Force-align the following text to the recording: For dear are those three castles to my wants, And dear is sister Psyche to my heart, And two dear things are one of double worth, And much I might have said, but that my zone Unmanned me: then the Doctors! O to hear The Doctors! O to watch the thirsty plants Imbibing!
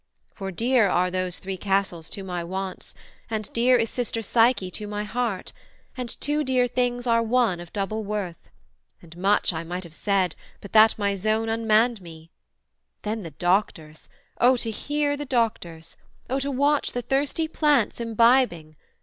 For 0.33 0.49
dear 0.49 0.89
are 0.89 1.11
those 1.11 1.37
three 1.37 1.57
castles 1.57 2.09
to 2.09 2.23
my 2.23 2.43
wants, 2.43 2.95
And 3.29 3.53
dear 3.53 3.77
is 3.77 3.91
sister 3.91 4.23
Psyche 4.23 4.71
to 4.71 4.87
my 4.87 5.03
heart, 5.03 5.53
And 5.95 6.19
two 6.19 6.43
dear 6.43 6.65
things 6.67 7.05
are 7.05 7.21
one 7.21 7.59
of 7.59 7.71
double 7.71 8.03
worth, 8.03 8.49
And 9.03 9.15
much 9.15 9.53
I 9.53 9.63
might 9.63 9.83
have 9.83 9.93
said, 9.93 10.35
but 10.59 10.73
that 10.73 10.97
my 10.97 11.15
zone 11.15 11.49
Unmanned 11.49 12.01
me: 12.01 12.31
then 13.03 13.21
the 13.21 13.29
Doctors! 13.29 14.09
O 14.39 14.57
to 14.57 14.71
hear 14.71 15.15
The 15.15 15.25
Doctors! 15.25 15.97
O 16.31 16.39
to 16.39 16.49
watch 16.49 16.93
the 16.93 17.03
thirsty 17.03 17.47
plants 17.47 17.99
Imbibing! 18.01 18.77